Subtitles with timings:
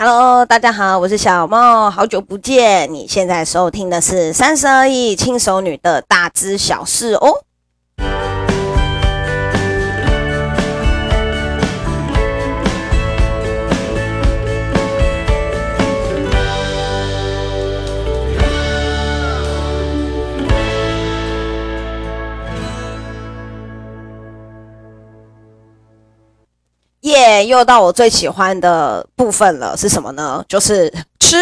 [0.00, 2.94] Hello，大家好，我是小梦，好久不见。
[2.94, 7.42] 你现在收听的是三十而已轻熟女的大知小事哦。
[27.46, 30.44] 又到我最喜欢的部分了，是什么呢？
[30.48, 31.36] 就是吃，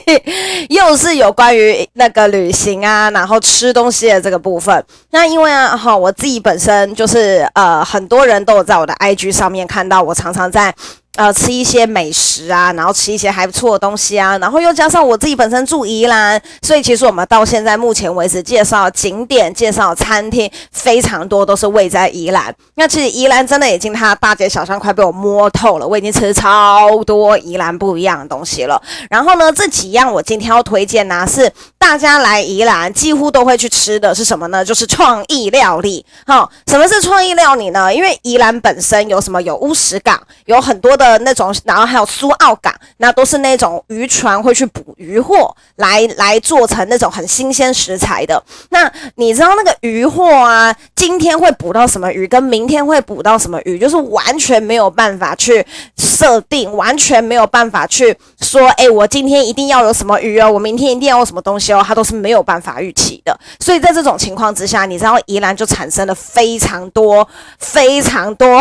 [0.70, 4.84] 又是有关于那个旅行啊，然后吃东西的这个部分。
[5.10, 10.74] 那因为啊，哈，我自己本身就是呃，很多人都有在我的 IG 上面看到我常常在。
[11.16, 22.54] 呃，吃一些美食啊，然后吃一些还不错的东西啊，然后又加上我自己本身住宜兰，所以其实我们到现在目前为止介绍景点、介绍餐厅非常多，都是位在宜兰。
[22.74, 28.78] 那其实宜兰真的已经它大街小巷快被我摸透了，我已经吃超多宜兰不一样的东西了。
[29.08, 34.62] 然后呢，这几样我今天要推荐呢、是大家来宜兰几乎都会去吃的是什么呢？
[34.62, 36.04] 就是创意料理。
[36.26, 37.94] 好、什么是创意料理呢？
[37.94, 39.40] 因为宜兰本身有什么？
[39.40, 41.05] 有乌石港，有很多的。
[41.06, 48.42] 呃，那种，然后还有苏澳港，那都是那种渔船会去捕渔获来来做成那种很新鲜食材的。
[48.70, 55.64] 那你知道那个渔获啊，今天会捕到什么鱼，跟明天会捕到什么鱼，就是完全没有办法去
[55.96, 63.38] 设定，完全没有办法去说，哎，我今天一定要有什么鱼哦，我明天一定要有什么东西哦，它都是没有办法预期的。
[63.60, 67.28] 所以在这种情况之下，你知道宜兰就产生了非常多
[67.60, 68.60] 非常多。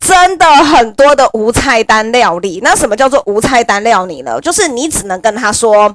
[0.00, 4.40] 真的很多的无菜单料理，那什么叫做无菜单料理呢？
[4.40, 5.94] 就是你只能跟他说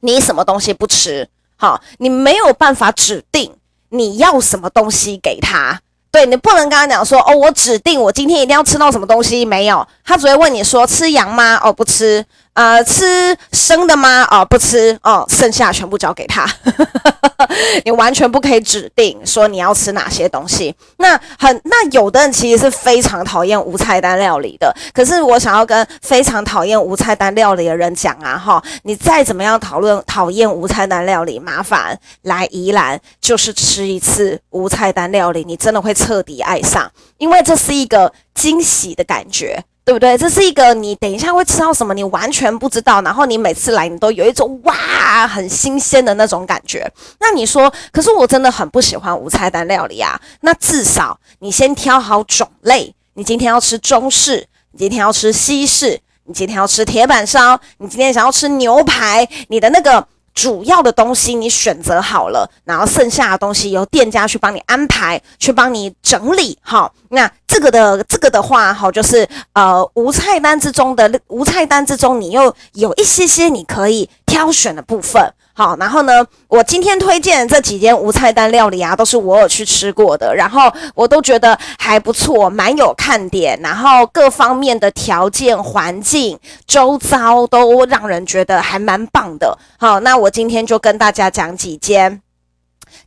[0.00, 3.52] 你什么东西不吃，好，你没有办法指定
[3.90, 11.60] 你要什么东西给他，对，你不能跟他讲说哦，我指定我今天一定要吃到什么东西，没有，他只会问你说吃羊吗？
[11.62, 12.24] 哦，不吃。
[12.54, 14.26] 呃，吃生的吗？
[14.30, 16.48] 哦，不吃哦，剩下全部交给他。
[17.84, 20.74] 你完全不可以指定说你要吃哪些东西。
[20.98, 24.74] 那很，那有的人其实是非常讨厌无菜单料理的。
[24.92, 39.64] 可是我想要跟非常讨厌无菜单料理的人讲啊，哈，你再怎么样讨论讨厌无菜单料理，麻烦来宜兰就是吃一次无菜单料理，你真的会彻底爱上，因为这是一个惊喜的感觉。
[39.84, 40.16] 对不对？
[40.16, 43.02] 这是一个你等一下会吃到什么，你完全不知道。
[43.02, 46.90] 然后你每次来，你都有一种哇，很新鲜的那种感觉。
[47.20, 50.18] 那你说，可是我真的很不喜欢无菜单料理啊。
[50.40, 52.94] 那至少你先挑好种类。
[53.14, 60.08] 你今天要吃中式，你今天要吃西式，你今天要吃铁板烧，你今天想要吃牛排，你的那个。
[60.34, 66.92] 主要的东西你选择好了，然后剩下的东西由店家去帮你安排，去帮你整理好。
[67.10, 75.32] 那这个的这个的话，哈，就是呃无菜单之中的无菜单之中，你又有一些些你可以挑选的部分。
[75.56, 76.12] 好，然后呢，
[76.48, 80.62] 我今天推荐这几间无菜单料理啊，都是我有去吃过的，然后
[80.96, 89.56] 我都觉得还不错，蛮有看点，然后各方面的条件、环境、周遭都让人觉得还蛮棒的。
[89.78, 92.20] 好，那我今天就跟大家讲几间，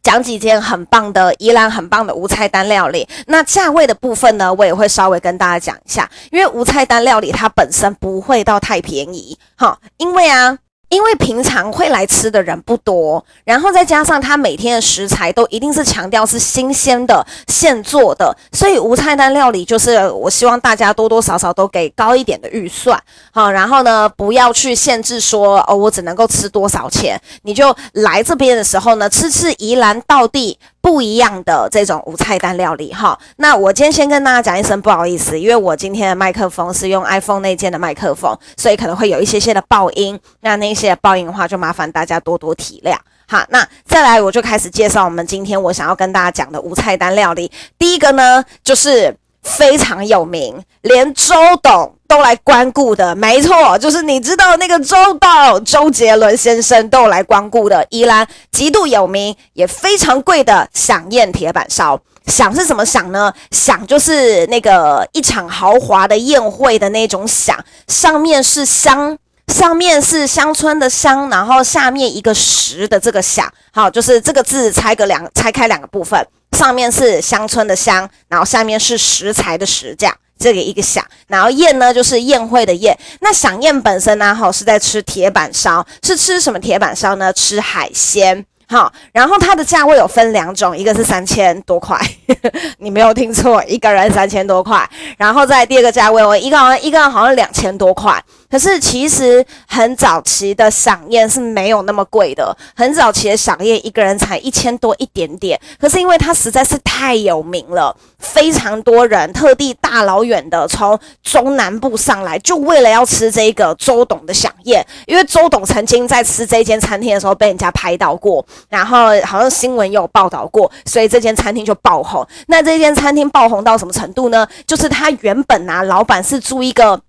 [0.01, 3.05] 讲几间很棒的宜兰很棒的无菜单料理。
[3.25, 10.57] 那价位的部分呢，我也会稍微跟大家讲一下，因为无菜单料理它本身不会到太便宜，好，因为啊。
[10.89, 22.97] 因为平常会来吃的人不多，然后再加上他每天的食材都一定是强调是新鲜的、现做的，所以无菜单料理就是我希望大家多多少少都给高一点的预算，
[23.31, 30.57] 好，然后呢，不要去限制说哦，我只能够吃多少钱，你就来这边的时候呢，吃吃宜兰道地。
[30.81, 40.17] 不一样的这种无菜单料理哈，那我今天先跟大家讲一声不好意思，因为我今天的麦克风是用 iPhone 内建的麦克风，所以可能会有一些些的爆音。
[40.41, 42.95] 那那些爆音的话，就麻烦大家多多体谅。
[43.27, 47.51] 好，那再来我就开始介绍我们今天我想要跟大家讲的无菜单料理。
[47.77, 49.13] 第一个呢，就是
[49.43, 51.96] 非常有名，连周董。
[52.07, 61.99] 都来光顾的，没错，就是你知道那个周董周杰伦先生都来光顾的宜兰极度有名也非常贵的饗宴铁板烧。
[62.25, 63.33] 饗是什么饗呢？
[63.51, 67.57] 饗就是那个一场豪华的宴会的那种饗，
[67.87, 69.17] 上面是乡，
[69.47, 80.13] 上面是乡村的乡，然后下面一个石的这个饗，好，就是这个字拆个两拆开两个部分，上面是乡村的乡，然后下面是食材的食，这样。
[80.37, 82.97] 这个一个响，然后宴呢就是宴会的宴。
[83.21, 87.33] 那响宴本身呢，哈是在吃铁板烧，是吃什么铁板烧呢？
[87.33, 88.91] 吃海鲜，好。
[89.11, 91.99] 然后它的价位有分两种，一个是三千多块，
[92.79, 94.87] 你没有听错，一个人三千多块。
[95.17, 98.23] 然后在第二个价位，我一个好像一个人好像两千多块。
[98.49, 105.59] 可是其实很早期的饗宴是没有那么贵的，很早期的饗宴一个人才一千多一点点。
[105.79, 114.85] 可是因为它实在是太有名了，非常多人特地大老远的从中南部上来，就为了要吃这个周董的饗宴。
[115.05, 122.25] 因为周董曾经在吃这间餐厅的时候被人家拍到过，然后好像新闻有报道过，所以这间餐厅就爆红。
[122.47, 124.47] 那这间餐厅爆红到什么程度呢？
[124.65, 126.99] 就是他原本啊，老板是租一个。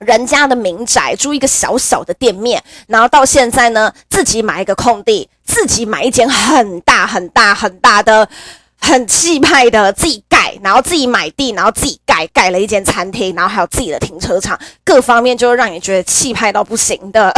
[0.00, 8.28] 人家的民宅，租一个小小的店面，然后到现在呢，自己买一个空地，自己买一间很大很大很大的。
[8.82, 10.24] 很气派的，自己，
[10.62, 17.32] 然后自己买地，然后自己盖，盖了一间餐厅，然后还有自己的停车场，各方面就让你觉得气派到不行的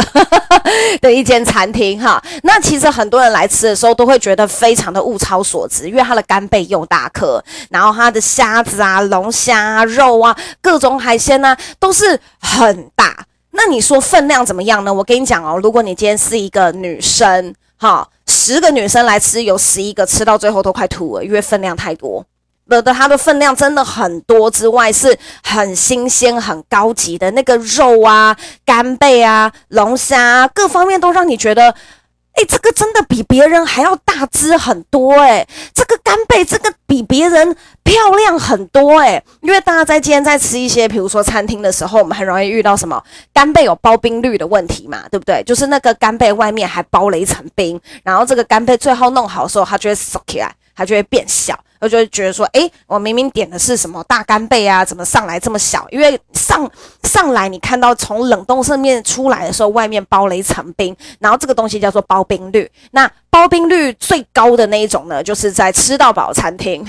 [1.01, 2.21] 的一间餐厅哈。
[2.43, 13.25] 那其实很多人来吃的时候都会觉得非常的物超所值，因为它的干贝又大颗，然后它的虾子啊、龙虾啊、肉啊、各种海鲜啊都是很大。
[13.51, 14.93] 那你说分量怎么样呢？
[14.93, 17.53] 我跟你讲哦，如果你今天是一个女生。
[17.75, 22.25] 哈，十个女生来吃，有十一个吃到最后都快吐了，因为分量太多。
[22.69, 31.73] 有的它的分量真的很多之外，是很新鲜、很高级的那个肉啊、干贝啊、龙虾啊，各方面都让你觉得。
[32.35, 42.99] 哎、这个真的比别人还要大只很多哎、这个干贝，这个比别人漂亮很多哎、因为大家在今天在吃一些，比如说餐厅的时候，我们很容易遇到什么
[43.31, 45.43] 干贝有包冰率的问题嘛，对不对？
[45.43, 51.53] 就是那个干贝外面还包了一层冰，然后这个干贝最后弄好的时候，它就会缩起来，它就会变小。
[51.83, 55.85] 我就会觉得说，诶，我明明点的是什么大干贝啊，怎么上来这么小？
[55.91, 56.71] 因为上
[57.03, 62.71] 上来你看到从冷冻上面出来的时候，外面包了一层冰，然后这个东西叫做包冰率。
[62.91, 66.85] 那包冰率最高的那一种呢，就是在吃到饱餐厅，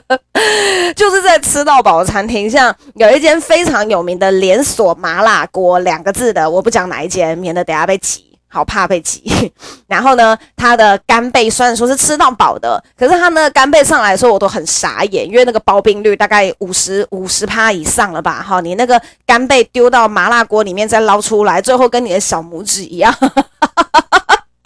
[0.94, 8.29] 就是在吃到饱餐厅，像有一间非常有名的连锁麻辣锅，两个字的，我不讲哪一间，免得等下被挤。
[8.52, 9.22] 好怕被挤，
[9.86, 18.42] 然后呢，他的干贝虽然说是吃到饱的，可是他那个干贝上来的时候我都很傻眼，因为那个包冰率大概五十五十趴以上了吧？
[18.42, 23.14] 哈，你那个干贝丢到麻辣锅里面再捞出来，最后跟你的小拇指一样。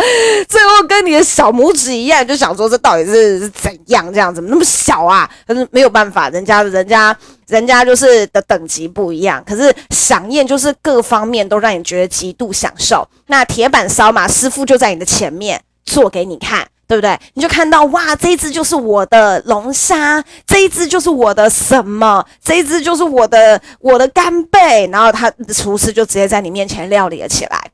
[0.49, 4.13] 最后跟你的小拇指一样，就想说这到底是怎样？
[4.13, 5.29] 这样怎么那么小啊？
[5.47, 7.17] 可是没有办法，人家人家
[7.49, 9.43] 人家就是的等级不一样。
[9.47, 13.07] 可是饗宴就是各方面都让你觉得极度享受。
[13.27, 17.19] 那铁板烧嘛，师傅就在你的前面做给你看，对不对？
[17.35, 27.71] 你就看到哇，这一只就是我的龙虾，这一只就是我的什么，这一只就是我的我的干贝，然后他厨师就直接在你面前料理了起来。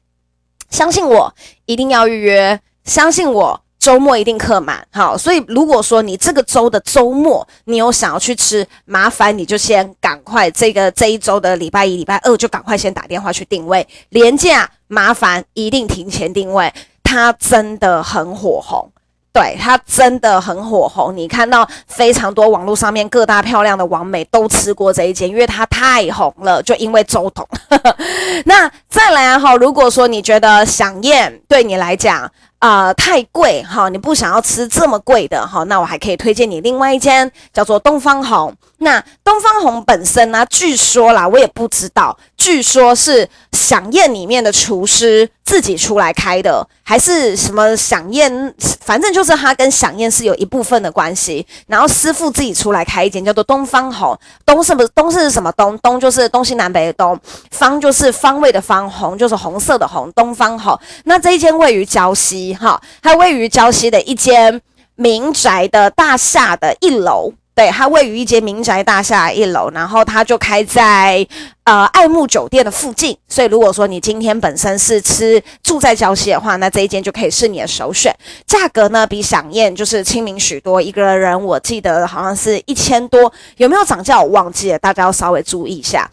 [0.71, 1.35] 相信我，
[1.67, 2.59] 一定要预约。
[2.85, 4.87] 相信我，周末一定客满。
[4.91, 13.87] 好，所以如果说你这个周的周末你有想要去吃，麻烦你就先赶快这个这一周的礼拜一、礼拜二就赶快先打电话去定位。
[14.09, 16.73] 廉价麻烦一定提前定位，
[17.03, 18.91] 它真的很火红。
[19.33, 27.47] 对，它真的很火红，你看到非常多网络上面各大漂亮的网美都吃过这一间，因为它太红了，就因为周董。
[28.45, 38.53] 那再来哈，如果说你觉得想宴对你来讲，啊、太贵哈，你不想要吃这么贵的哈，那我还可以推荐你另外一间叫做东方红。
[38.83, 51.47] 那东方红本身呢，据说啦，我也不知道，据说是响宴里面的厨师自己出来开的，还是什么响宴，反正就是他跟响宴是有一部分的关系。
[51.67, 55.79] 然后师傅自己出来开一间叫做东方红，东是不是东是什么东？
[55.81, 57.21] 东就是东西南北的东，
[57.51, 60.79] 方就是方位的方，红就是红色的红，东方红。
[61.05, 62.55] 那这一间位于礁溪。
[62.55, 64.61] 哈，它位于礁溪的一间
[64.95, 71.27] 民宅的大厦的一楼，对，它位于一间民宅大厦一楼，然后它就开在
[71.65, 86.11] 呃爱慕酒店的附近，所以如果说你今天本身是吃住在礁溪的话，那这一间就可以是你的首选，价格呢比享宴就是亲民许多，一个人我记得好像是一千多，有没有涨价我忘记了，大家要稍微注意一下。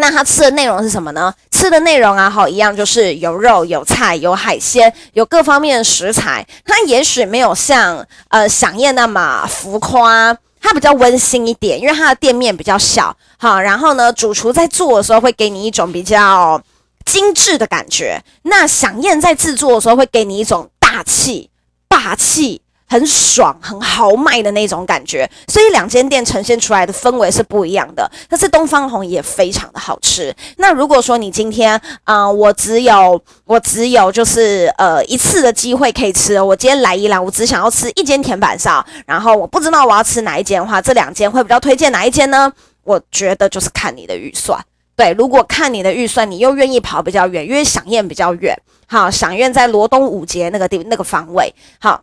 [0.00, 1.34] 那他吃的内容是什么呢？
[1.50, 6.46] 吃的内容啊，好，一样就是有肉、有菜、有海鲜，有各方面的食材。
[6.64, 13.14] 它也许没有像呃饗宴那么浮夸，它比较温馨一点，因为它的店面比较小。
[13.38, 16.62] 好，然后呢，主厨在做的时候会给你一种比较
[17.04, 18.22] 精致的感觉。
[18.42, 21.50] 那饗宴在制作的时候会给你一种大气、
[21.88, 22.62] 霸气。
[22.88, 28.10] 很爽，很豪迈的那种感觉，所以两间店呈现出来的氛围是不一样的。
[28.28, 30.34] 但是东方红也非常的好吃。
[30.56, 42.52] 那如果说你今天啊、我只有我只有就是呃一次的机会可以吃，我今天来宜兰，我只想要吃一间甜板烧，然后我不知道我要吃哪一间的话，这两间会比较推荐哪一间呢？
[42.84, 44.58] 我觉得就是看你的预算。
[44.96, 52.02] 对，如果看你的预算，你又愿意跑比较远，因为响宴比较远，好，响宴在罗东五街那个地那个方位，好，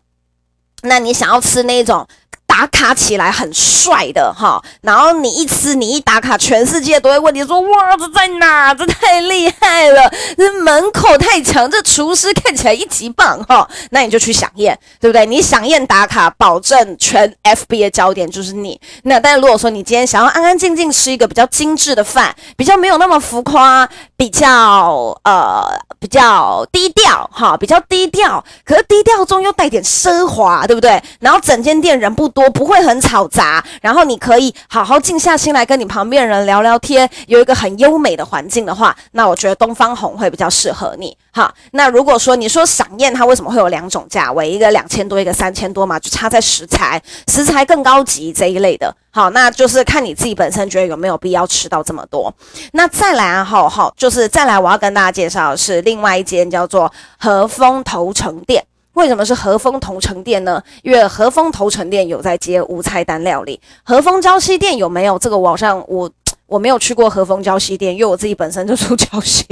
[0.86, 2.08] 那你想要吃那种。
[2.56, 8.74] 打卡起来很帅的哈，然后你一吃，你一打卡，全世界都会问你说：“哇，这在哪？
[8.74, 10.10] 这太厉害了！
[10.38, 15.26] 这门口太强，这厨师看起来一级棒哈。”那你就去饗宴，对不对？
[15.26, 18.80] 你饗宴打卡，保证全 FB 的焦点就是你。
[19.04, 23.86] 那但如果说你今天想要安安静静吃一个比较精致的饭，比较没有那么浮夸，
[24.16, 31.04] 比较呃比较低调哈，比较低调，可是低调中又带点奢华，对不对？
[31.20, 32.45] 然后整间店人不多。
[32.46, 41.18] 我不会很吵杂，然后你可以好好静下心来跟你旁边人聊聊天，有一个很优美的环境的话，那我觉得东方红会比较适合你。
[41.32, 48.96] 好，那如果说你说赏宴它为什么会有两种价位，一个两千多，一个三千多嘛，就差在食材，食材更高级这一类的。
[49.10, 52.32] 好，那就是看你自己本身觉得有没有必要吃到这么多。
[52.74, 58.64] 那再来啊，好好，就是再来，我要跟大家介绍的是另外一间叫做和风头城店。
[58.96, 60.62] 为什么是和风同城店呢？
[60.82, 63.60] 因为和风同城店有在接无菜单料理。
[63.84, 65.20] 和风礁溪店有没有？
[65.20, 66.10] 这个网上我
[66.48, 69.44] 我没有去过和风礁溪店，因为我自己本身就住礁溪，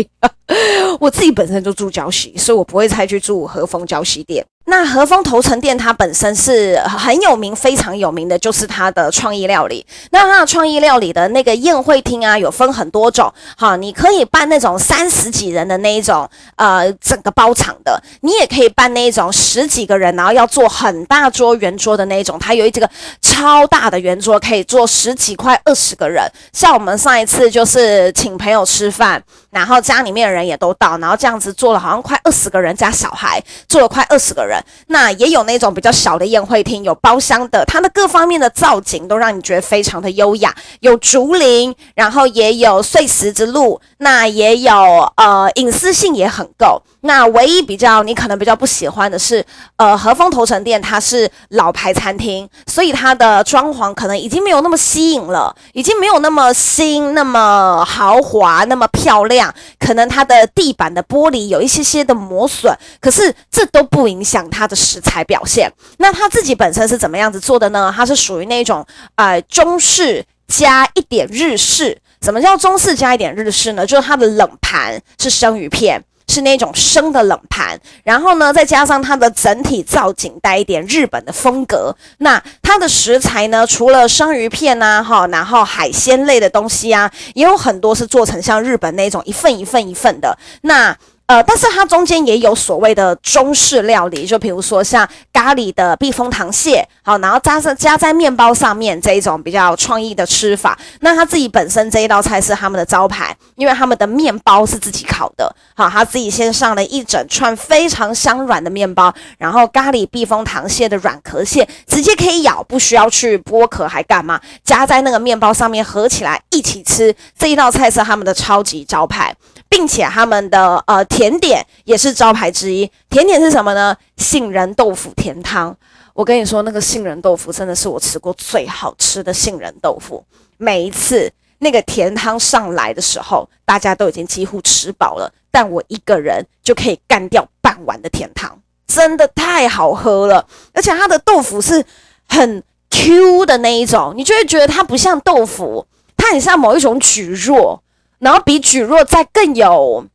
[1.00, 4.45] 我自己本身就住礁溪，所以我不会再去住和风礁溪店。
[4.65, 9.86] 那和风头城店它本身是很有名，非常有名的，就是它的创意料理。
[10.12, 17.91] 那它的创意料理的那个宴会厅啊，有分很多种，哈，你可以办那种三十几人的那一种，呃，整个包场的；
[18.22, 22.39] 你也可以办那一种十几个人，然后要坐很大桌圆桌的那一种。
[22.39, 22.89] 它有一这个
[23.22, 26.25] 超大的圆桌，可以坐十几块二十个人。
[26.53, 29.22] 像我们上一次就是请朋友吃饭，
[29.53, 34.60] 然后家里面的人也都到，然后这样子坐了好像快二十个人加小孩，坐了快二十个人。
[34.88, 44.74] 那也有那种比较小的宴会厅，有包厢的，它的各方面的造景都让你觉得非常的优雅，有竹林，然后也有碎石子路，那也有
[45.17, 46.81] 呃隐私性也很够。
[47.05, 49.45] 那唯一比较你可能比较不喜欢的是，
[49.75, 64.50] 呃和风头城店它是老牌餐厅，所以它的装潢可能已经没有那么吸引了，已经没有那么新、那么豪华、那么漂亮，可能它的地板的玻璃有一些些的磨损，可是这都不影响。
[64.50, 67.93] 它的食材表现，那它自己本身是怎么样子做的呢？
[67.95, 71.98] 它是属于那种呃中式加一点日式。
[72.22, 73.86] 什么叫中式加一点日式呢？
[73.86, 81.96] 就是它的冷盘是生鱼片，是那种生的冷盘，然后呢再加上它的整体造景带一点日本的风格。
[82.20, 90.38] 那它的食材呢，除了生鱼片呐，哈，然后海鲜类的东西啊，也有很多是做成像日本那种一份一份一份的。
[90.62, 90.96] 那
[91.33, 100.77] 呃，但是它中间也有所谓的中式料理，就比如说像咖喱的避风塘蟹，好，然后加上加在面包上面这一种比较创意的吃法。
[100.99, 114.39] 那他自己本身这一道菜是他们的招牌，因为他们的面包是自己烤的，好，他自己先上了一整串非常香软的面包，然后咖喱避风塘蟹的软壳蟹直接可以咬，不需要去剥壳还干嘛？
[114.63, 119.35] 加在那个面包上面合起来一起吃，这一道菜是他们的超级招牌。
[119.75, 123.98] 并且他们的呃甜点也是招牌之一，甜点是什么呢？
[124.18, 125.75] 杏仁豆腐甜汤。
[126.13, 130.24] 我跟你说，那个杏仁豆腐真的是我吃过最好吃的杏仁豆腐。
[130.58, 140.46] 每一次那个甜汤上来的时候，大家都已经几乎吃饱了，但我一个人就可以干掉半碗的甜汤，真的太好喝了。
[140.75, 141.84] 而且它的豆腐是
[142.30, 142.62] 很
[142.92, 147.80] Q 的那一种，你就会觉得它不像豆腐，它很像某一种蒟蒻。
[148.24, 150.06] 然后比蒟蒻再更有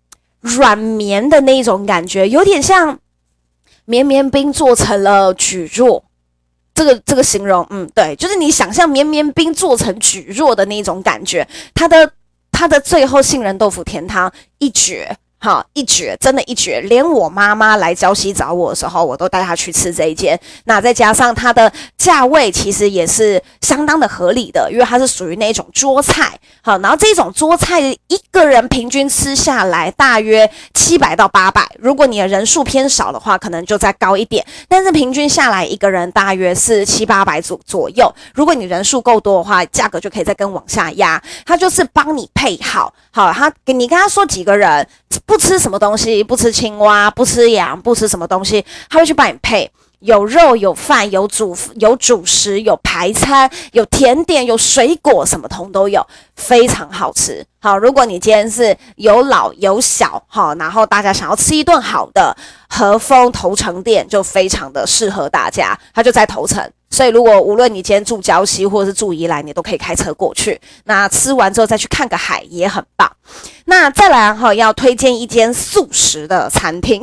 [0.40, 2.98] 软绵的那一种感觉，有点像
[3.84, 6.02] 绵绵冰做成了蒟蒻。
[6.74, 11.46] 这个这个形容，嗯，对，就是你想象绵绵冰做成蒟蒻的那一种感觉。
[11.74, 12.12] 它的
[12.52, 15.16] 它的最后杏仁豆腐甜汤一绝。
[15.40, 16.80] 好，一绝，真的，一绝。
[16.80, 20.38] 连我妈妈来礁溪找我的时候，我都带她去吃这一间。
[20.64, 26.36] 那再加上它的价位，其实也是相当的合理的，因为它是属于那种桌菜。
[26.60, 31.64] 好，然后这种桌菜一个人平均吃下来大约七百到八百。
[31.78, 34.44] 如果你的人数偏少的话，可能就再高一点。
[34.68, 38.12] 但是平均下来一个人大约是七八百左左右。
[38.34, 41.22] 如果你人数够多的话，价格就可以再跟往下压。
[41.46, 44.84] 它就是帮你配好，好，他给你跟他说几个人。
[45.28, 56.04] 不吃什么东西，不吃青蛙，不吃羊，不吃什么东西，他会去帮你配，有肉有饭有主有主食有排餐有甜点有水果，什么通都有，
[56.34, 57.44] 非常好吃。
[57.60, 62.36] 好，如果你今天是有老有小，哈，然后大家想要吃一顿好的，
[62.68, 66.70] 和风头城店就非常的适合大家，它就在头城。
[66.90, 70.58] 所以，如果无论你今天住礁溪或者是住宜兰，你都可以开车过去。
[70.84, 73.10] 那吃完之后再去看个海也很棒。
[73.66, 76.96] 那再来哈，要推荐一间素食的餐厅，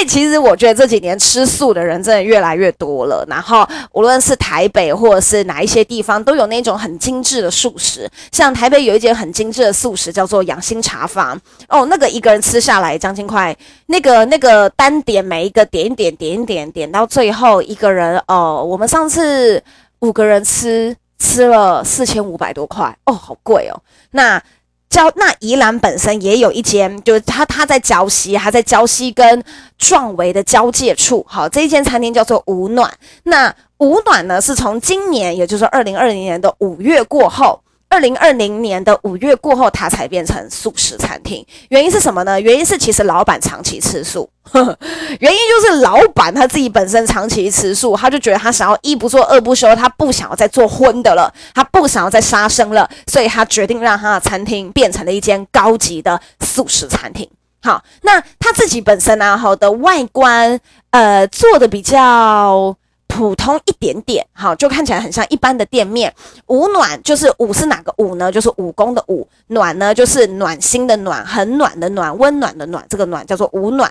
[0.00, 3.24] 为其实我觉得这几年吃素的人真的越来越多了。
[3.28, 8.10] 然后，无论是台北或者是哪一些地方，都有那种很精致的素食。
[8.32, 11.38] 像台北有一间很精致的素食，叫做养心茶坊。
[11.68, 13.54] 哦，那个一个人吃下来将近快，
[13.86, 18.64] 那个那个单点每一个点一点点一点点到最后一个人哦。
[18.64, 19.62] 我们上次
[19.98, 23.74] 五个人吃吃了四千五百多块哦，好贵哦。
[24.12, 24.40] 那
[24.88, 29.42] 礁那宜兰本身也有一间，就是他他在礁溪，他在礁溪跟
[29.76, 31.26] 壮围的交界处。
[31.28, 32.88] 好，这一间餐厅叫做五暖。
[33.24, 37.60] 那五暖呢，是从今年，也就是二零二零年的五月过后。
[37.94, 41.46] 二零二零年的五月过后，它才变成素食餐厅。
[41.68, 42.40] 原因是什么呢？
[42.40, 44.76] 原因是其实老板长期吃素，呵呵，
[45.20, 57.30] 原因就是老板他自己本身长期吃素，他就觉得他想要一不做二不休，他不想要再做荤的了，他不想要再杀生了，所以他决定让他的餐厅变成了一间高级的素食餐厅。
[57.62, 60.58] 好，那他自己本身呢，好的外观，
[60.90, 62.76] 呃，做的比较。
[63.14, 66.12] 普通一点点，好，就看起来很像一般的店面。
[66.48, 68.32] 五暖就是五是哪个五呢？
[68.32, 69.28] 就是武功的武。
[69.46, 72.84] 暖呢就是暖心的暖，很暖的暖，温暖的暖。
[72.88, 73.88] 这个暖叫做五暖。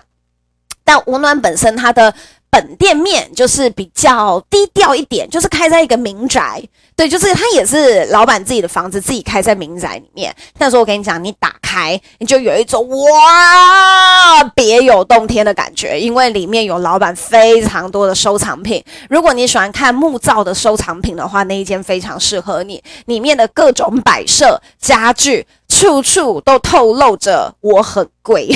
[0.84, 2.14] 但五暖本身它的。
[2.54, 6.62] 本店面就是比较低调一点，就是开在一个民宅，
[6.94, 10.32] 对，就是它也是老板自己的房子，自己开在民宅里面。
[10.56, 18.80] 但是我跟你讲，你打开你就有一种哇，别有洞天的感觉，因为里面有老板非常多的收藏品。
[19.10, 25.44] 如果你喜欢看木造的收藏品的话，那一间非常适合你，里面的各种摆设、家具。
[25.84, 28.48] 处处都透露着我很贵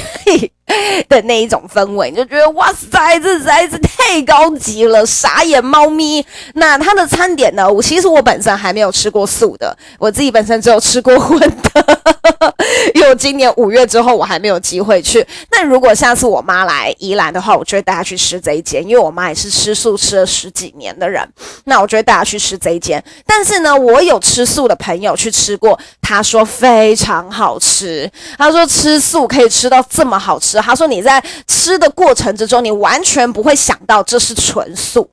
[1.11, 6.25] 的那一种氛围，你就觉得哇塞，这实在是太高级了，傻眼猫咪。
[6.55, 7.71] 那它的餐点呢？
[7.71, 12.28] 我其实我本身还没有吃过素的，我自己本身只有吃过荤的，
[12.95, 15.27] 因为今年五月之后我还没有机会去。
[15.51, 21.29] 那如果下次我妈来宜兰的话，我就会带她去吃这一间，因为我妈也是吃素吃了十几年的人，
[21.65, 23.03] 那我就会带她去吃这一间。
[23.27, 27.09] 但是呢，我有吃素的朋友去吃过，他说非常。
[27.09, 30.59] 非常好吃，他说吃素可以吃到这么好吃。
[30.59, 35.09] 他说你在吃的过程之中，你完全不会想到这是纯素。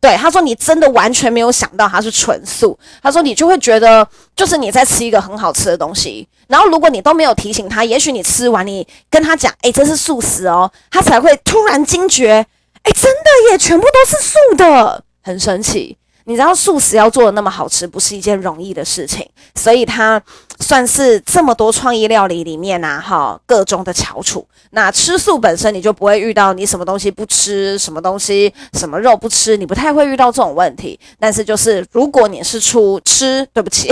[0.00, 2.76] 对，他说你真的完全没有想到它是纯素。
[3.02, 6.26] 他说你就会觉得就是你在吃一个很好吃的东西。
[6.46, 12.46] 然后如果你都没有提醒他，也许你吃完你跟他讲，哎，这是素食哦，他才会突然惊觉，
[12.82, 15.96] 哎，真的耶，全部都是素的，很神奇。
[16.28, 20.20] 你知道素食要做的那么好吃，不是一件容易的事情，所以它
[20.58, 24.44] 算是这么多创意料理里面呐，哈，各中的翘楚。
[24.70, 30.98] 那吃素本身你就不会遇到你什么东西不吃，什么东西什么肉不吃，你不太会遇到这种问题。
[31.20, 33.88] 但是就是如果你是出吃，对不起，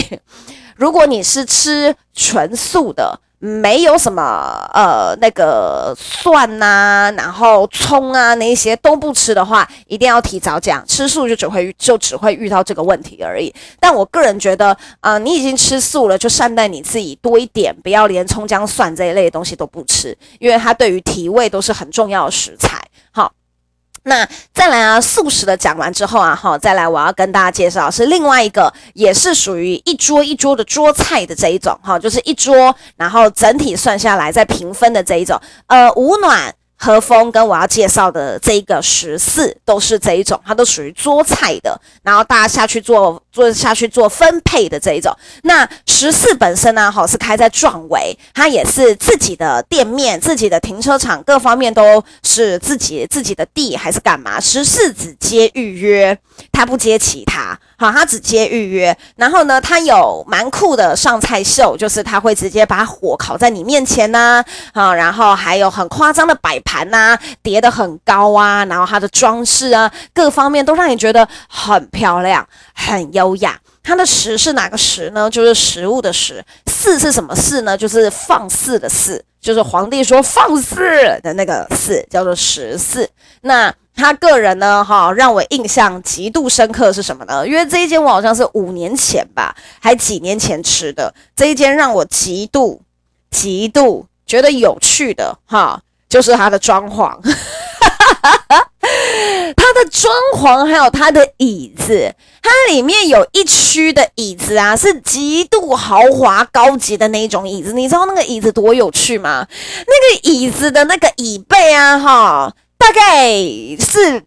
[0.76, 3.20] 如果你是吃纯素的。
[3.40, 13.54] 没有什么呃那个蒜呐、然后葱啊那些都不吃的话，一定要提早讲，吃素就只会就只会遇到这个问题而已。
[13.78, 22.82] 但我个人觉得，啊、你已经吃素了，就善待你自己多一点，不要连葱姜蒜这一类的东西都不吃，因为它对于提味都是很重要的食材。
[24.04, 36.54] 那再来啊，素食的讲完之后啊，哈，再来我要跟大家介绍是另外一个，也是属于一桌一桌的桌菜的这一种，哈，就是一桌，然后整体算下来再平分的这一种，呃，五暖。
[36.76, 45.12] 和风跟我要介绍的这一个十四都是这一种，它都属于桌菜的，然后大家下去做做下去做分配的这一种。
[45.42, 54.38] 那十四本身呢，好是开在壮围，它也是自己的店面、自己的停车场，各方面都是自己自己的地还是干嘛？
[54.38, 56.16] 十四只接预约，
[56.52, 57.58] 他不接其他。
[57.76, 64.42] 好，他只接预约，然后呢，他有蛮酷的上菜秀，就是他会直接把火烤在你面前呐，
[64.72, 73.58] 啊，然后还有很夸张的摆盘呐，叠得很高啊，然后它的装饰啊，各方面都让你觉得很漂亮、很优雅。
[73.82, 75.30] 它的食是哪个食呢？
[75.30, 76.44] 就是食物的食。
[76.66, 77.76] 四是什么四呢？
[77.76, 80.80] 就是放肆的肆，就是皇帝说放肆
[81.22, 83.08] 的那个肆，叫做十四。
[83.40, 83.74] 那。
[83.96, 87.46] 他个人呢，哈，让我印象极度深刻是什么呢？
[87.46, 92.82] 因为这一间我好像是五年前吧，还几年前吃的这一间，让我极度
[93.30, 97.16] 极度觉得有趣的哈，就是它的装潢。
[99.56, 107.72] 它的装潢还有它的椅子，它里面有一区的椅子啊，是极度豪华高级的那一种椅子。
[107.72, 109.46] 你知道那个椅子多有趣吗？
[109.86, 113.32] 那个椅子的那个椅背啊，哈，大概
[113.78, 114.22] 是。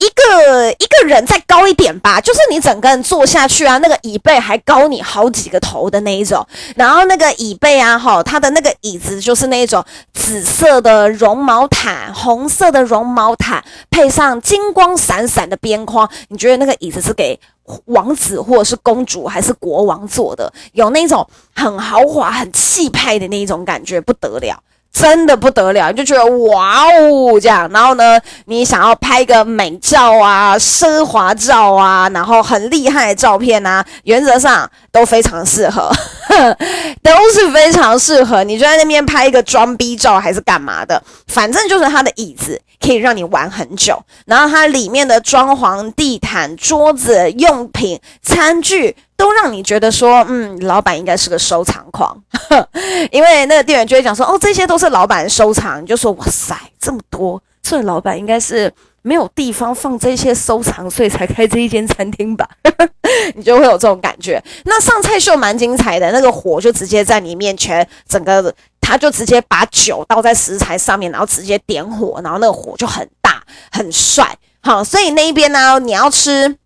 [0.00, 6.46] 一个一个人再高一点吧，就是你整个人坐下去啊，那个椅背还高你好几个头的那一种。
[6.74, 9.84] 然后那个椅背啊，哈，它的那个椅子就是那种
[10.14, 16.10] 紫色的绒毛毯，红色的绒毛毯，配上金光闪闪的边框。
[16.28, 17.38] 你觉得那个椅子是给
[17.84, 20.50] 王子或者是公主还是国王坐的？
[20.72, 24.62] 有那种很豪华、很气派的那一种感觉，不得了。
[24.92, 35.90] 真的不得了，你就觉得哇哦这样，然后呢，你想要拍一个美照啊、奢华照啊，然后很厉害的照片啊，原则上都非常适合，
[37.02, 38.44] 都是非常适合。
[38.44, 48.96] 你就在那边拍一个装逼照还是干嘛的，反正就是它的椅子可以让你玩很久，然后它里面的装潢、地毯、桌子、用品、餐具。
[49.20, 52.16] 都让你觉得说，嗯，老板应该是个收藏狂，
[53.12, 62.48] 因为那个店员就会讲说，哦，这些都是老板收藏，就说，哇塞，这么多，这老板应该是没有地方放这些收藏，所以才开这一间餐厅吧，
[63.34, 64.42] 你就会有这种感觉。
[64.64, 74.36] 那上菜秀蛮精彩的，那个火就直接在你面前，整个他就直接把酒倒在食材上面，然后直接点火，然后那个火就很大，很帅。
[74.62, 76.56] 好，所以那一边呢，你要吃。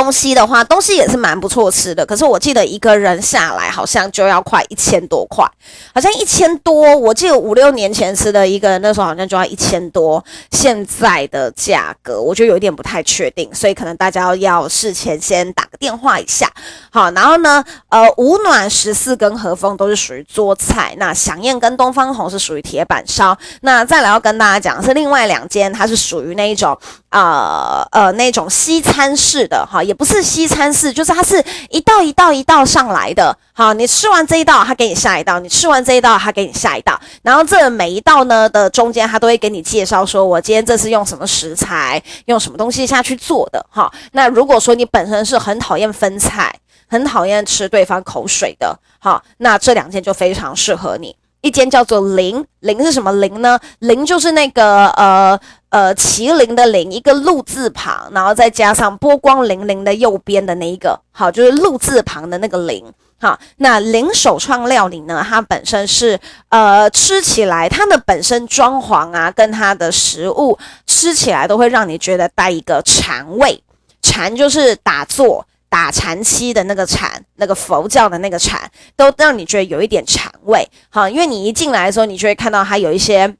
[0.00, 2.06] 东西的话，东西也是蛮不错吃的。
[2.06, 5.44] 可是我记得一个人下来好像就要快一千多块，
[5.92, 6.96] 好像一千多。
[6.96, 10.24] 我记得五六年前吃的一个人那时候好像就要一千多。
[10.52, 16.48] 现在的价格我就有一点不太确定，所以可能大家要事前先打个电话一下。
[16.90, 23.36] 好，然后呢，呃，五暖十四跟和风都是属于桌菜，那响宴跟东方红是属于铁板烧。
[23.62, 26.78] 那再来要跟大家讲是另外两间，它是属于那一种。
[27.10, 33.34] 呃呃，那种西餐式的哈，也不是西餐式，就是它是一道一道一道上来的。
[33.54, 37.00] 好，你吃完这一道，他给你下一道；你吃完这一道，他给你下一道。
[37.22, 43.64] 然后这每一道呢的中间，他都会给你介绍，说我今天这是用什么食材，用什么东西下去做的。
[43.70, 46.54] 哈，那如果说你本身是很讨厌分菜，
[46.86, 51.16] 很讨厌吃对方口水的，好，那这两件就非常适合你。
[51.48, 53.58] 一间叫做灵灵是什么灵呢？
[53.78, 55.38] 灵就是那个呃
[55.70, 62.84] 呃麒麟的麟，一个鹿字旁，然后再加上波光粼粼的右边的那一个，好，就是鹿字旁的那个麟。
[63.20, 70.56] 好，那麟首创料理呢，它本身是呃吃起来，它的本身装潢啊，跟它的食物
[70.86, 73.60] 吃起来都会让你觉得带一个禅味，
[74.02, 75.44] 禅就是打坐。
[75.68, 80.68] 打禅七的那个禅，那个佛教的那个禅，都让你觉得有一点禅味。
[80.90, 83.34] 哈，因为你一进来的时候，你就会看到它有一些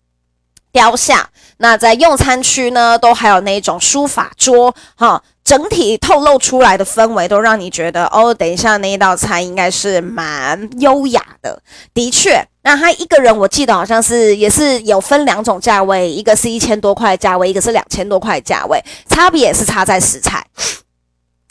[0.71, 1.29] 雕像。
[1.57, 4.75] 那在用餐区呢，都还有那一种书法桌。
[4.95, 11.61] 哈，整体透露出来的氛围都让你觉得，哦，等一下那一道菜应该是蛮优雅的。
[11.95, 20.47] 的确，那他一个人我记得好像是也是有分两种价位，一个是一千多块价位，一个是两千多块价位，差别也是差在食材。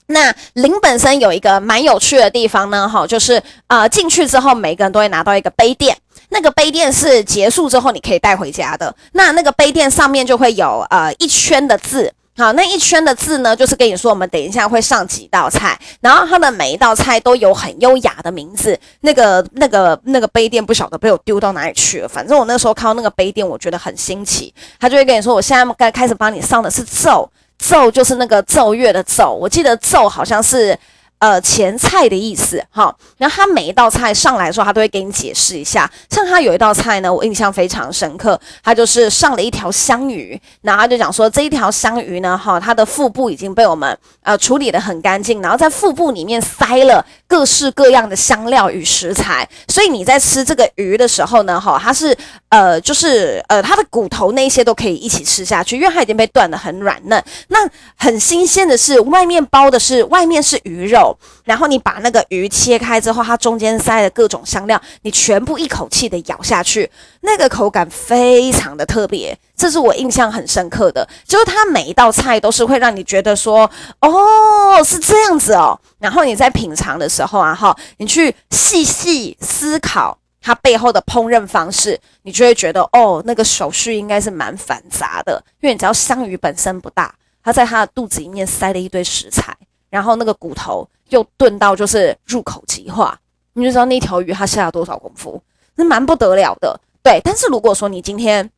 [0.08, 5.98] 那麟本身有一个蛮有趣的地方呢，哈，就是呃进去之后，每个人都会拿到一个杯垫，
[6.30, 8.96] 那个杯垫是结束之后你可以带回家的。
[9.12, 18.80] 那那个杯垫上面就会有呃一圈的字，好，那一圈的字呢，就是跟你说我们等一下会上几道菜，然后它的每一道菜都有很优雅的名字。
[19.02, 27.30] 那个那个那个杯垫不晓得被我丢到哪里去了，反正我那时候看到那个杯垫，我觉得很新奇，他就会跟你说，我现在该开始帮你上的是奏。
[27.60, 30.78] 奏就是那个奏乐的奏，我记得奏好像是。
[31.20, 35.90] 呃，前菜的意思，哈，然后他每一道菜上来的时候，他都会给你解释一下。
[36.12, 52.16] 像他有一道菜呢，我印象非常深刻，他就是上了一条香鱼，然后他就讲说这一条香鱼呢，哈，它的腹部已经被我们呃处理得很干净，然后在腹部里面塞了各式各样的香料与食材，所以你在吃这个鱼的时候呢，哈，它是
[52.50, 57.24] 呃就是呃它的骨头那些都可以一起吃下去，因为它已经被断得很软嫩。
[57.48, 57.58] 那
[57.96, 61.07] 很新鲜的是，外面包的是外面是鱼肉。
[61.44, 66.90] 然后你把那个鱼切开之后，它中间塞的各种香料，你全部一口气的咬下去，
[67.22, 71.08] 那个口感非常的特别，这是我印象很深刻的。
[71.26, 73.70] 就是它每一道菜都是会让你觉得说，
[74.02, 75.80] 哦，是这样子哦。
[76.00, 89.56] 然后你在品尝的时候啊，哈，你去细细思考它背后的烹饪方式，你就会觉得，哦，那个手续应该是蛮繁杂的，因为你知道香鱼本身不大，它在它的肚子里面塞了一堆食材。
[89.90, 93.18] 然后那个骨头又炖到就是入口即化，
[93.54, 95.42] 你就知道那条鱼它下了多少功夫，
[95.76, 96.80] 那蛮不得了的。
[97.02, 98.50] 对，但是如果说你今天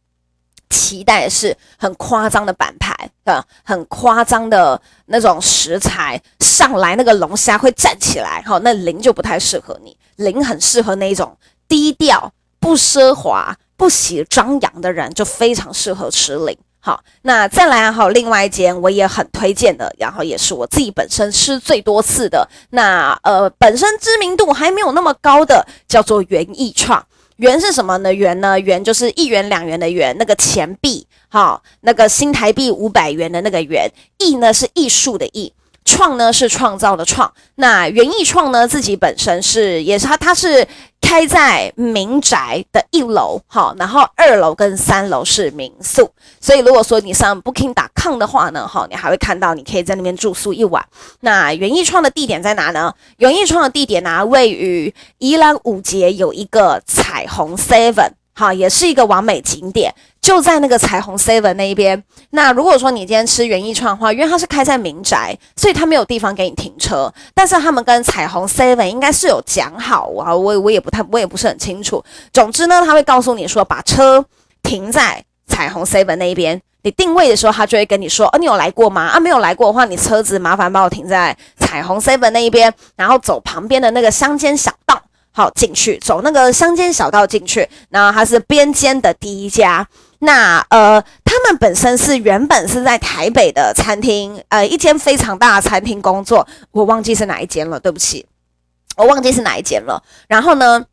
[0.69, 2.93] 期待的是很夸张的板牌，
[3.25, 11.37] 呃，很夸张的那种食材上来，那个龙虾会站起来，好，那零就不太适合你，零很适合那一种
[11.67, 16.57] 低调、不奢华、不喜张扬的人，就非常适合吃零。
[16.81, 27.05] 好，那再来哈另外一间我也很推荐的，然后也是我自己本身吃最多次的，那呃本身知名度还没有那么高的，叫做园艺创。
[27.35, 28.13] 元是什么呢？
[28.13, 28.59] 元呢？
[28.59, 33.89] 元就是一元两元的元，那个钱币，好，那个新台币五百元的那个元。
[34.17, 35.53] 艺呢是艺术的艺，
[35.89, 37.33] 创呢是创造的创。
[37.55, 40.67] 那园艺创呢自己本身是也是它，它是。
[41.01, 50.85] 开在民宅的一楼，好，然后二楼跟三楼是民宿，所以如果说你上 Booking.com 的话呢，哈，你还会看到你可以在那边住宿一晚。
[51.21, 52.93] 那园艺创的地点在哪呢？
[53.17, 58.11] 园艺创的地点呢、位于宜兰五结有一个彩虹 Seven。
[58.39, 62.01] 好，也是一个完美景点，就在那个彩虹 Seven 那一边。
[62.29, 67.13] 那如果说你今天吃园艺串的话，因为它是开在民宅，所以它没有地方给你停车。
[67.33, 72.01] 但是他们跟彩虹 Seven 应该是有讲好啊，我我也不太，我也不是很清楚。
[72.31, 74.23] 总之呢，他会告诉你说，把车
[74.63, 76.61] 停在彩虹 Seven 那一边。
[76.81, 79.01] 你定位的时候，他就会跟你说，哦，你有来过吗？
[79.07, 85.01] 啊，没有来过的话，你车子麻烦帮我停在彩虹 Seven 那一边，然后走旁边的那个乡间小道。
[85.39, 89.87] 好，进去走那个乡间小道进去，然后它是边间的第一家。
[90.19, 98.25] 那呃，他们本身是原本是在台北的餐厅，呃，一间非常大的餐厅工作，我忘记是哪一间了，对不起，
[98.97, 100.03] 我忘记是哪一间了。
[100.27, 100.83] 然后呢，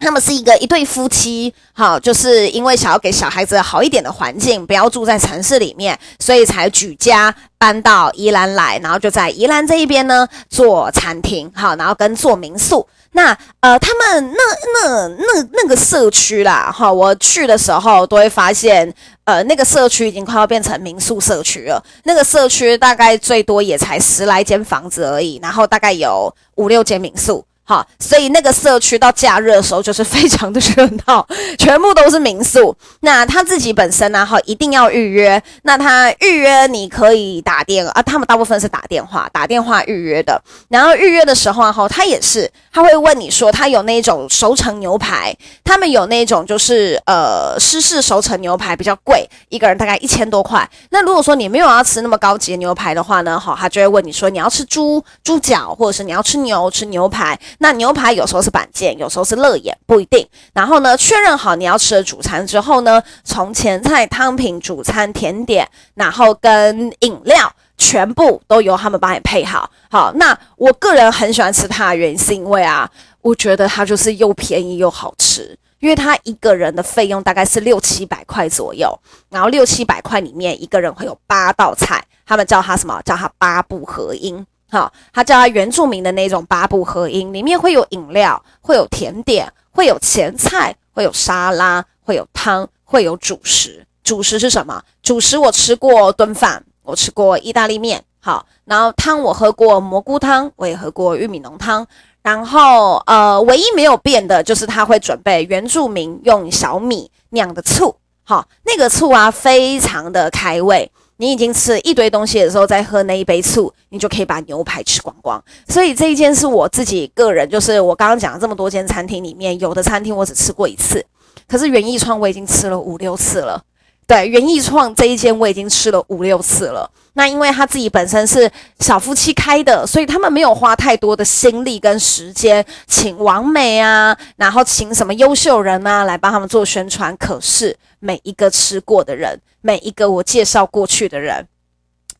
[0.00, 12.86] 他们是一个一对夫妻，好，就是因为想要给小孩子好一点的环境，不要住在城市里面，所以才举家搬到宜兰来，然后就在宜兰这一边呢做餐厅，好，然后跟做民宿。
[13.12, 14.38] 那呃，他们那
[14.74, 18.92] 那那那个社区啦，哈，我去的时候都会发现，
[19.24, 21.82] 呃，那个社区已经快要变成民宿社区了。
[22.04, 27.44] 那个社区大概最多也才十来间房子而已，然后大概有五六间民宿。
[27.68, 31.28] 好，所以那个社区到假日的时候就是非常的热闹，
[31.58, 32.74] 全部都是民宿。
[33.00, 35.42] 那他自己本身呢，哈，一定要预约。
[35.64, 40.40] 那他预约你可以打电啊，他们大部分是打电话，打电话预约的。
[40.70, 50.66] 然后预约的时候，哈，他也是他会问你说，他有那种熟成牛排，他们有那种就是呃湿式熟成牛排比较贵，一个人大概一千多块。
[50.88, 57.38] 那如果说你没有要吃那么高级的牛排的话呢，哈，他就会问你说，你要吃猪猪脚，或者是你要吃牛吃牛排。
[57.58, 60.26] 那牛排有时候是板腱，有时候是肋眼，不一定。
[60.54, 69.68] 然后呢，确认好你要吃的主餐之后呢，从前菜、汤品、主餐、甜点，然后跟饮料，全部都由他们帮你配好。
[69.90, 72.88] 好，那我个人很喜欢吃它的原因是因为啊，
[73.22, 78.96] 我觉得它就是又便宜又好吃，因为它一个人的费用大概是六七百块左右，
[79.30, 83.02] 然后六七百块里面一个人会有八道菜，他们叫它什么？
[83.04, 84.46] 叫它八部合音。
[84.70, 93.86] 好，他叫他原住民的那种八部合音，里面会有饮料，会有甜点，会有前菜，会有沙拉，会有汤，会有主食。
[94.04, 94.82] 主食是什么？
[95.02, 98.04] 主食我吃过炖饭，我吃过意大利面。
[98.20, 101.86] 好，然后汤我喝过蘑菇汤，我也喝过玉米浓汤。
[102.20, 107.96] 然后呃，唯一没有变的就是他会准备原住民用小米酿的醋。
[108.24, 110.90] 好，那个醋啊，非常的开胃。
[111.18, 115.42] 你已经吃了一堆东西的时候，再喝那一杯醋，你就可以把牛排吃光光。
[115.68, 121.04] 所以这一间是我自己个人，就是我刚刚讲的这么多间餐厅里面，有的餐厅我只吃过一次，
[121.48, 123.62] 可是园艺川我已经吃了五六次了。
[124.08, 126.90] 对，园艺创这一间我已经吃了五六次了。
[127.12, 137.14] 那因为他自己本身是小夫妻开的，所以他们没有花太多的心力跟时间，请王美啊，然后请什么优秀人啊来帮他们做宣传。
[137.18, 141.46] 可是每一个吃过的人，每一个我介绍过去的人，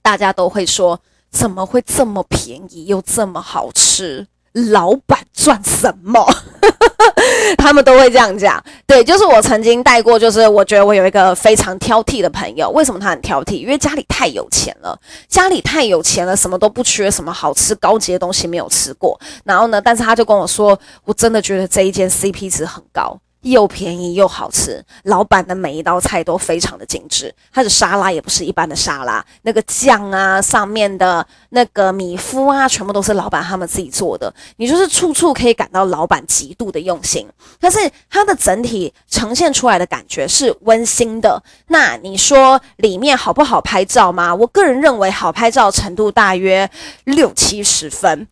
[0.03, 4.27] 大家都会说：怎么会这么便宜又这么好吃？
[4.53, 6.27] 老板赚什么？
[7.59, 8.63] 他们都会这样讲。
[8.87, 12.71] 对，就是我曾经带过，就是我觉得我有一个非常挑剔的朋友。
[12.71, 13.57] 为什么他很挑剔？
[13.57, 19.19] 因为家里太有钱了，家里太有钱了，什么都不缺，什么好吃高级的东西没有吃过。
[19.45, 23.19] 然后呢，但是他就跟我说，我真的觉得这一间 CP 值很高。
[23.43, 27.33] 又便宜又好吃，老板的每一道菜都非常的精致。
[27.53, 34.33] 他的沙拉也不是一般的沙拉，那个酱啊，上面的那个米夫啊，全部都是老板他们自己做的。
[34.57, 37.29] 你就是处处可以感到老板极度的用心。
[37.61, 37.79] 但是
[38.11, 41.43] 它的整体呈现出来的感觉是温馨的。
[41.69, 44.35] 那你说里面好不好拍照吗？
[44.35, 46.69] 我个人认为好拍照程度大约
[47.05, 48.27] 六七十分。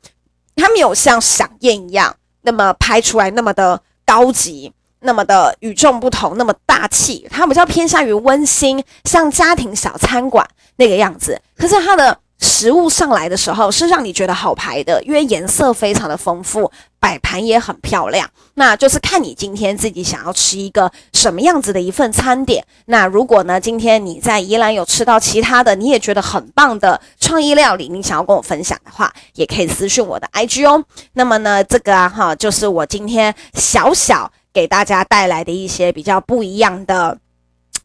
[0.57, 4.73] 它没有像饗宴一样那么拍出来那么的高级。
[5.07, 11.41] 那么的与众不同，那么大气，它比较偏向于温馨，像家庭小餐馆那个样子。
[11.57, 18.29] 可是它的食物上来的时候是让你觉得好排的，因为颜色非常的丰富，摆盘也很漂亮。
[18.59, 22.65] 那就是看你今天自己想要吃一个什么样子的一份餐点。
[22.87, 30.83] 那如果呢，今天你在宜兰有吃到其他的，你也觉得很棒的创意料理，你想要跟我分享的话，也可以私讯我的 IG 哦。
[31.15, 37.19] 那么呢，这个啊哈，就是我今天小小给大家带来的一些比较不一样的。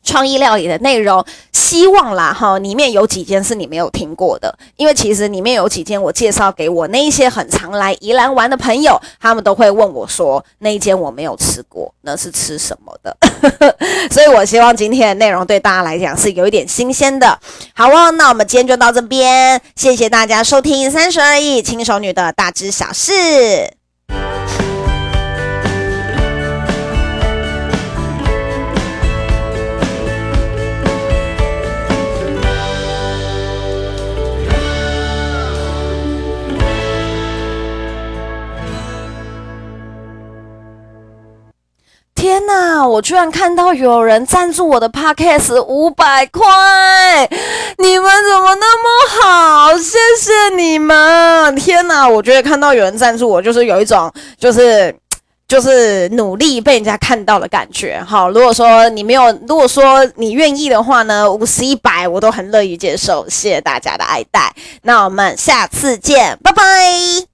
[0.03, 13.15] 创意料理的内容，希望啦哈，里面有几间是你没有听过的，因为其实里面有几间我介绍给我那一些很常来宜兰玩的朋友，他们都会问我说，那一间我没有吃过，那是吃什么的？
[14.09, 17.39] 所以我希望今天的内容对大家来讲是有一点新鲜的。
[17.75, 23.80] 好哦，那我们今天就到这边，谢谢大家收听三十而已轻熟女的大知小事。
[42.21, 42.87] 天哪！
[42.87, 46.45] 我居然看到有人赞助我的 podcast 五百块，
[47.79, 49.75] 你们怎么那么好？
[49.79, 51.55] 谢谢你们！
[51.55, 52.07] 天哪！
[52.07, 54.95] 我觉得看到有人赞助我，就是有一种就是
[55.47, 57.99] 就是努力被人家看到的感觉。
[58.07, 63.27] 好，如果说你没有，如果说你愿意的话呢，五十、一百我都很乐意接受。
[63.27, 64.53] 谢谢大家的爱戴，
[64.83, 67.30] 那我们下次见，拜拜。